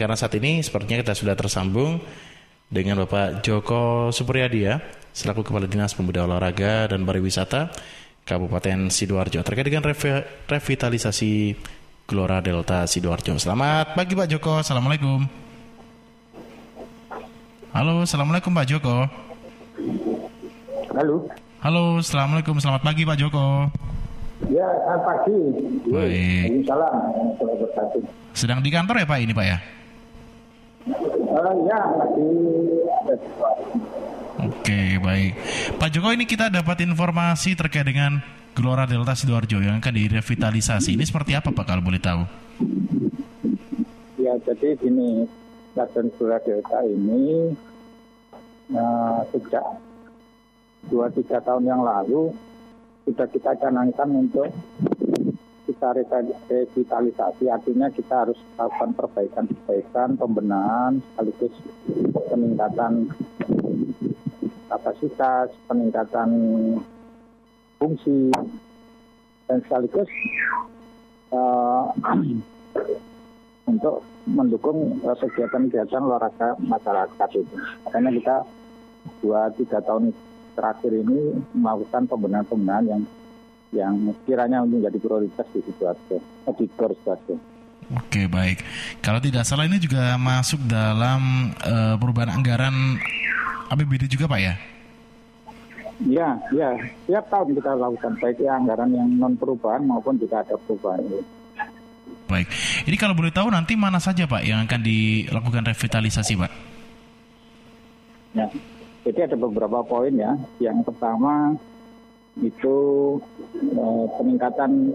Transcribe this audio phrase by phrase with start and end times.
[0.00, 2.00] Karena saat ini sepertinya kita sudah tersambung
[2.72, 4.80] dengan Bapak Joko Supriyadi ya,
[5.12, 7.68] selaku Kepala Dinas Pemuda Olahraga dan Pariwisata
[8.24, 11.52] Kabupaten Sidoarjo terkait dengan revi revitalisasi
[12.08, 13.36] Gelora Delta Sidoarjo.
[13.36, 15.28] Selamat pagi Pak Joko, Assalamualaikum.
[17.76, 19.04] Halo, Assalamualaikum Pak Joko.
[20.96, 21.28] Halo.
[21.60, 23.68] Halo, Assalamualaikum, selamat pagi Pak Joko.
[24.48, 25.40] Ya, selamat pagi.
[25.92, 26.64] Baik.
[26.64, 26.94] Salam.
[28.32, 29.60] Sedang di kantor ya Pak ini Pak ya?
[30.88, 32.06] Lagi ada
[34.40, 35.32] Oke, baik.
[35.76, 38.24] Pak Joko, ini kita dapat informasi terkait dengan
[38.56, 40.96] Gelora Delta Sidoarjo yang akan direvitalisasi.
[40.96, 42.24] Ini seperti apa Pak kalau boleh tahu?
[44.16, 45.28] Ya, jadi gini,
[45.76, 47.52] Stadion Gelora Delta ini
[48.72, 49.64] uh, sejak
[50.88, 52.32] dua tiga tahun yang lalu
[53.04, 54.48] sudah kita canangkan untuk
[55.80, 55.96] kita
[56.52, 61.56] revitalisasi artinya kita harus lakukan perbaikan-perbaikan, pembenahan sekaligus
[62.28, 63.08] peningkatan
[64.68, 66.28] kapasitas, peningkatan
[67.80, 68.28] fungsi
[69.48, 70.10] dan sekaligus
[71.32, 71.88] uh,
[73.72, 77.56] untuk mendukung uh, kegiatan-kegiatan olahraga masyarakat itu.
[77.88, 78.36] Makanya kita
[79.24, 80.12] dua tiga tahun
[80.52, 83.02] terakhir ini melakukan pembenahan-pembenahan yang
[83.70, 87.34] yang kiranya menjadi prioritas di sidoarjo, eh, di Gor sidoarjo.
[87.90, 88.62] Oke baik.
[89.02, 92.74] Kalau tidak salah ini juga masuk dalam uh, perubahan anggaran
[93.66, 94.54] APBD juga Pak ya?
[96.06, 96.70] Ya, ya.
[97.10, 101.02] Tiap tahun kita lakukan baik ya anggaran yang non perubahan maupun juga ada perubahan.
[102.30, 102.46] Baik.
[102.86, 106.52] Ini kalau boleh tahu nanti mana saja Pak yang akan dilakukan revitalisasi Pak?
[108.38, 108.46] Ya.
[109.02, 110.38] Jadi ada beberapa poin ya.
[110.62, 111.58] Yang pertama
[112.38, 112.76] itu
[113.58, 114.94] eh, peningkatan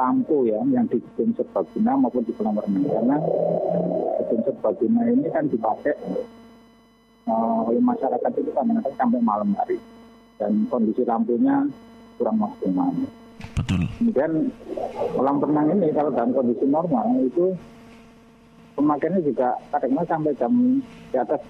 [0.00, 3.16] lampu ya yang di gedung serbaguna maupun di kolam renang karena
[4.24, 5.92] gedung serbaguna ini kan dipakai
[7.28, 9.76] uh, oleh masyarakat itu kan sampai malam hari
[10.40, 11.68] dan kondisi lampunya
[12.16, 12.88] kurang maksimal.
[13.60, 13.84] Betul.
[14.00, 14.48] Kemudian
[15.12, 17.52] kolam renang ini kalau dalam kondisi normal itu
[18.80, 20.52] pemakaiannya juga kadang-kadang sampai jam
[21.12, 21.40] di atas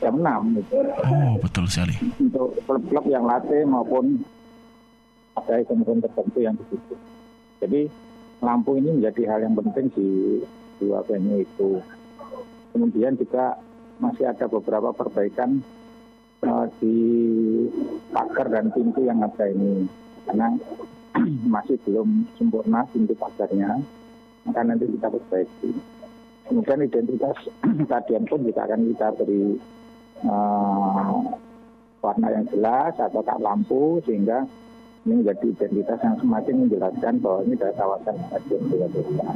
[0.00, 0.76] jam 6 gitu.
[0.80, 1.92] Oh, betul sekali.
[2.16, 4.24] Untuk klub-klub yang latih maupun
[5.48, 6.94] ada event-event tertentu yang di situ.
[7.64, 7.80] Jadi
[8.44, 10.08] lampu ini menjadi hal yang penting di
[10.76, 11.80] dua venue itu.
[12.76, 13.56] Kemudian juga
[13.96, 15.64] masih ada beberapa perbaikan
[16.44, 16.96] uh, di
[18.12, 19.88] pagar dan pintu yang ada ini
[20.28, 20.54] karena
[21.56, 23.82] masih belum sempurna pintu pagarnya
[24.46, 25.70] maka nanti kita perbaiki
[26.46, 27.36] kemudian identitas
[27.90, 29.44] stadion pun juga akan kita beri
[30.30, 31.18] uh,
[31.98, 34.46] warna yang jelas atau tak lampu sehingga
[35.08, 39.28] menjadi identitas yang semakin menjelaskan bahwa ini adalah kawasan stadion Desa.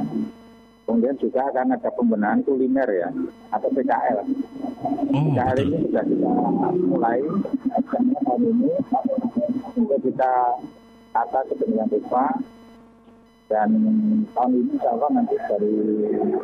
[0.83, 3.09] Kemudian juga akan ada pembenahan kuliner ya
[3.55, 4.19] atau PKL.
[4.19, 5.67] Oh, PKL betul.
[5.71, 6.31] ini sudah kita
[6.91, 7.19] mulai
[7.71, 8.71] acaranya tahun ini
[9.79, 10.31] untuk kita
[11.15, 12.25] tata sedemikian rupa
[13.47, 13.69] dan
[14.35, 15.75] tahun ini insya Allah nanti dari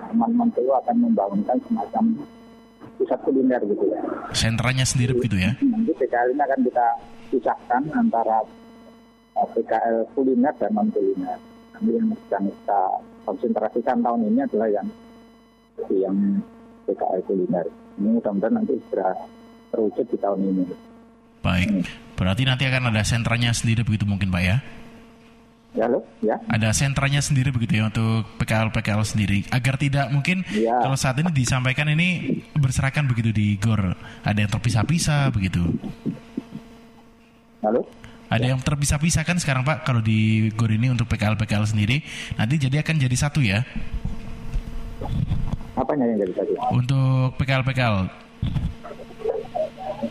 [0.07, 2.03] teman-teman itu akan membangunkan semacam
[2.95, 4.01] pusat kuliner gitu ya.
[4.31, 5.51] Sentranya sendiri begitu ya?
[5.67, 6.85] Nanti PKL ini akan kita
[7.27, 8.39] pisahkan antara
[9.47, 11.39] PKL kuliner dan non kuliner.
[11.75, 12.81] Nanti yang sedang kita
[13.23, 14.87] konsentrasikan tahun ini adalah yang
[15.91, 16.17] yang
[16.87, 17.65] PKL kuliner.
[17.99, 19.15] Ini mudah-mudahan nanti segera
[19.71, 20.63] terwujud di tahun ini.
[21.39, 21.67] Baik.
[22.19, 24.57] Berarti nanti akan ada sentranya sendiri begitu mungkin Pak ya?
[25.77, 26.33] Ya loh, ya.
[26.49, 30.81] Ada sentranya sendiri begitu ya untuk PKL-PKL sendiri agar tidak mungkin Ya.
[30.81, 33.93] kalau saat ini disampaikan ini berserakan begitu di GOR.
[34.25, 35.61] Ada yang terpisah-pisah begitu.
[37.61, 37.85] Halo?
[38.29, 42.05] Ada yang terpisah-pisah kan sekarang Pak kalau di GOR ini untuk PKL-PKL sendiri
[42.37, 43.65] nanti jadi akan jadi satu ya
[45.73, 46.53] Apanya yang jadi tadi?
[46.69, 47.95] untuk PKL-PKL.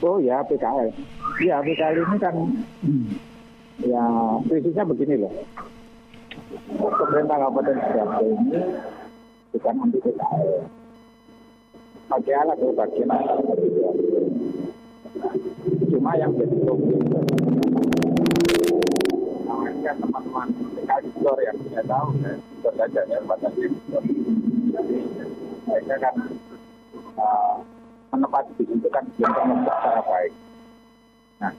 [0.00, 0.88] Oh ya PKL.
[1.38, 2.34] Ya PKL ini kan
[3.92, 4.04] ya
[4.44, 5.32] prinsipnya begini loh.
[6.74, 8.58] Pemerintah Kabupaten Sidoarjo ini
[9.52, 10.46] bukan anti PKL.
[12.08, 14.18] Adalah bagian dari Sidoarjo.
[15.88, 17.00] Cuma yang jadi problem
[19.88, 20.48] namanya teman-teman
[20.98, 23.68] Sidoarjo yang tidak tahu ya, itu saja ya Sidoarjo.
[24.68, 24.96] Jadi
[25.64, 26.14] mereka kan
[27.16, 27.54] uh,
[28.12, 30.32] menempati di situ kan belum terbentuk secara baik.
[31.38, 31.52] Nah,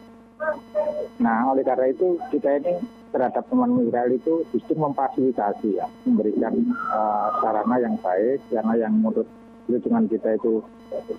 [1.18, 2.74] nah oleh karena itu kita ini
[3.10, 6.54] terhadap teman Israel itu justru memfasilitasi ya, memberikan
[6.94, 9.26] uh, sarana yang baik, sarana yang menurut
[9.70, 10.62] lingkungan kita itu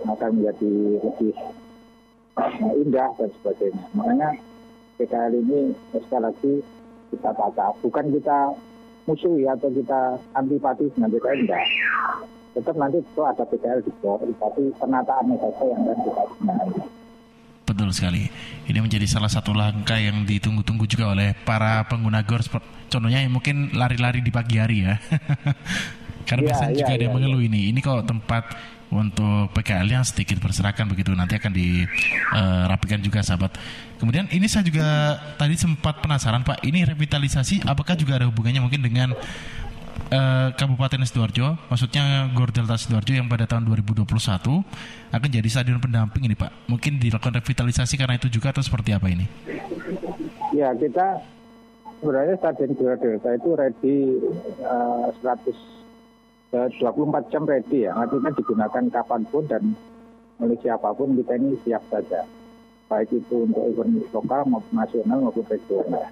[0.07, 0.73] akan menjadi
[1.03, 1.35] lebih
[2.81, 3.85] indah dan sebagainya.
[3.95, 4.31] Makanya
[5.01, 5.61] PKL ini
[5.97, 6.53] sekali lagi
[7.11, 8.39] kita tata, bukan kita
[9.09, 11.67] musuhi atau kita antipati dengan PKL enggak.
[12.51, 16.69] tetap nanti itu ada PKL di bawah, tapi penataannya saja yang akan kita gunakan.
[17.63, 18.27] Betul sekali.
[18.67, 22.43] Ini menjadi salah satu langkah yang ditunggu-tunggu juga oleh para pengguna GOR.
[22.91, 24.99] Contohnya yang mungkin lari-lari di pagi hari ya.
[26.29, 27.19] Karena ya, biasanya ya, juga ya, ada yang iya.
[27.23, 27.61] mengeluh ini.
[27.71, 28.45] Ini kok tempat
[28.91, 33.55] untuk PKL-nya sedikit berserakan begitu nanti akan dirapikan uh, juga sahabat.
[34.03, 38.83] Kemudian ini saya juga tadi sempat penasaran Pak, ini revitalisasi apakah juga ada hubungannya mungkin
[38.83, 39.15] dengan
[40.11, 44.03] uh, Kabupaten Sidoarjo, maksudnya Gor Delta Sidoarjo yang pada tahun 2021
[45.15, 46.67] akan jadi stadion pendamping ini Pak.
[46.67, 49.31] Mungkin dilakukan revitalisasi karena itu juga atau seperti apa ini?
[50.51, 51.23] Ya kita
[52.03, 53.99] sebenarnya stadion Gor Delta itu ready
[54.67, 55.80] uh, 100
[56.51, 59.71] 24 jam ready ya, artinya digunakan kapan pun dan
[60.43, 62.27] oleh siapa pun kita ini siap saja.
[62.91, 66.11] Baik itu untuk event lokal maupun nasional maupun regional.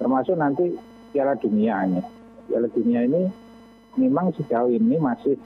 [0.00, 0.72] Termasuk nanti
[1.12, 2.00] Piala Dunia ini.
[2.48, 3.28] Piala Dunia ini
[4.00, 5.36] memang sejauh ini masih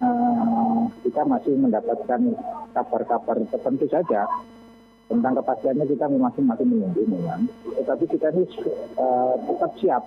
[0.00, 2.32] uh, kita masih mendapatkan
[2.72, 4.24] kabar-kabar tertentu saja
[5.08, 7.44] tentang kepastiannya kita masih masih menunggu memang.
[7.76, 8.48] Tetapi kita ini
[8.96, 10.02] uh, tetap siap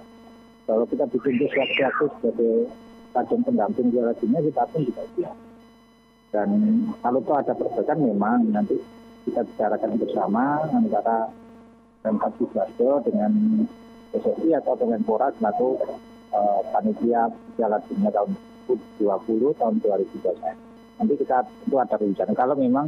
[0.65, 2.65] kalau kita bikin sesuatu sebagai
[3.11, 5.35] stadion pendamping Piala Dunia kita pun juga siap.
[6.31, 6.49] Dan
[7.03, 8.79] kalau itu ada perbaikan memang nanti
[9.27, 11.27] kita bicarakan bersama antara
[12.01, 13.31] Pemkab Sidoarjo dengan
[14.15, 15.77] PSSI atau dengan selaku
[16.33, 17.29] uh, panitia
[17.59, 18.33] Piala Dunia tahun
[18.97, 20.99] 2020 tahun 2021.
[21.01, 21.37] Nanti kita
[21.67, 22.87] itu ada rencana kalau memang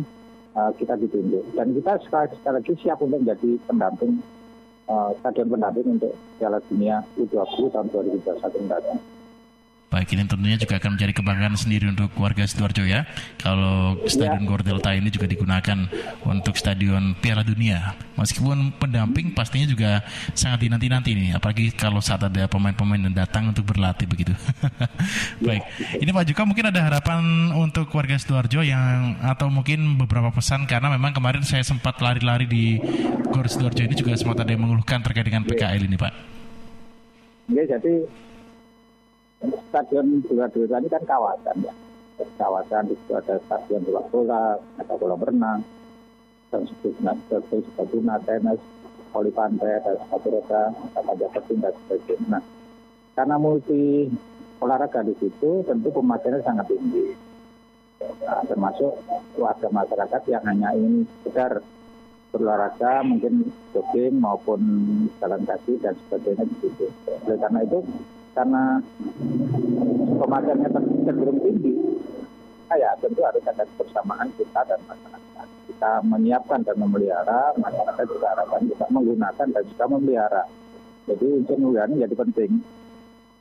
[0.56, 4.24] uh, kita ditunjuk dan kita sekali, sekali lagi siap untuk menjadi pendamping
[4.88, 9.00] uh, stadion pendamping untuk Piala Dunia U20 tahun 2021 mendatang.
[9.94, 13.06] Baik, ini tentunya juga akan menjadi kebanggaan sendiri untuk warga Sidoarjo ya.
[13.38, 14.50] Kalau Stadion ya.
[14.50, 15.86] Gor Delta ini juga digunakan
[16.25, 17.94] untuk Stadion Piala Dunia.
[18.18, 20.01] Meskipun pendamping pastinya juga
[20.34, 21.38] sangat dinanti-nanti nih.
[21.38, 24.34] Apalagi kalau saat ada pemain-pemain yang datang untuk berlatih begitu.
[25.45, 25.62] Baik,
[26.01, 30.89] ini Pak Juka mungkin ada harapan untuk warga Sidoarjo yang atau mungkin beberapa pesan karena
[30.89, 32.81] memang kemarin saya sempat lari-lari di
[33.30, 36.13] Gor Sidoarjo ini juga sempat ada yang mengeluhkan terkait dengan PKL ini Pak.
[37.54, 38.10] Ya, jadi
[39.69, 41.74] stadion Dua Desa ini kan kawasan ya.
[42.40, 45.60] Kawasan di situ ada stadion sepak bola, ada kolam renang,
[46.54, 48.62] dan seperti sepatuna, tenis,
[49.10, 52.28] voli pantai, ada sepatu roda, ada panjat tebing dan sebagainya.
[52.30, 52.44] Nah,
[53.18, 54.10] karena multi
[54.62, 57.18] olahraga di situ, tentu pemakaiannya sangat tinggi.
[58.24, 58.94] Nah, termasuk
[59.38, 61.60] warga masyarakat yang hanya ingin sekedar
[62.34, 64.62] berolahraga, mungkin jogging maupun
[65.22, 66.88] jalan kaki dan sebagainya di situ.
[67.25, 67.80] Oleh karena itu,
[68.34, 68.82] karena
[70.18, 70.70] pemakaiannya
[71.06, 71.74] cenderung tinggi,
[72.74, 75.48] ya tentu harus ada kebersamaan kita dan masyarakat.
[75.70, 80.44] Kita menyiapkan dan memelihara, masyarakat juga harapan kita menggunakan dan juga memelihara.
[81.04, 82.52] Jadi unsur ini jadi penting.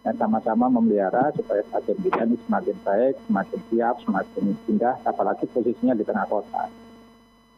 [0.02, 5.94] Dan sama-sama memelihara supaya stadion kita ini semakin baik, semakin siap, semakin indah, apalagi posisinya
[5.94, 6.66] di tengah kota.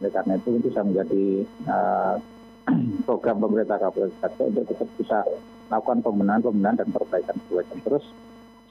[0.05, 1.25] Oleh karena itu bisa menjadi
[1.65, 2.21] uh,
[3.09, 5.25] program pemerintah Kabupaten untuk tetap bisa
[5.69, 8.05] melakukan pembenahan-pembenahan dan perbaikan-perbaikan terus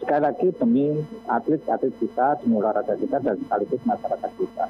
[0.04, 0.86] sekali lagi demi
[1.32, 4.66] atlet-atlet kita, demi olahraga kita dan sekaligus masyarakat kita.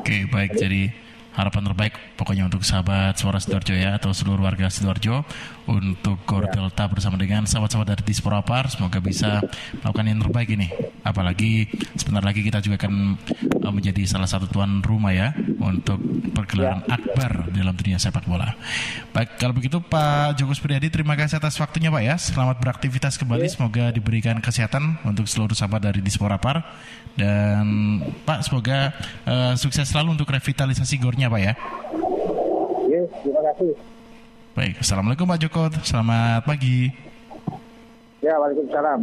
[0.00, 0.50] Oke, baik.
[0.56, 0.88] Jadi
[1.32, 5.24] harapan terbaik pokoknya untuk sahabat suara Sidoarjo ya atau seluruh warga Sidoarjo
[5.64, 6.52] untuk Gor ya.
[6.52, 9.40] Delta bersama dengan sahabat-sahabat dari Dispora Par semoga bisa
[9.80, 10.68] melakukan yang terbaik ini
[11.00, 13.16] apalagi sebentar lagi kita juga akan
[13.64, 15.98] uh, menjadi salah satu tuan rumah ya untuk
[16.36, 17.00] pergelaran ya.
[17.00, 18.52] akbar dalam dunia sepak bola
[19.16, 23.48] baik kalau begitu Pak Joko Supriyadi terima kasih atas waktunya Pak ya selamat beraktivitas kembali
[23.48, 23.52] ya.
[23.52, 26.60] semoga diberikan kesehatan untuk seluruh sahabat dari Dispora Par
[27.16, 27.64] dan
[28.24, 28.92] Pak semoga
[29.28, 31.52] uh, sukses selalu untuk revitalisasi gornya Pak ya.
[32.88, 33.72] Yes, terima kasih.
[34.52, 36.92] Baik, Assalamualaikum Pak Joko, selamat pagi.
[38.20, 39.00] Ya, Waalaikumsalam.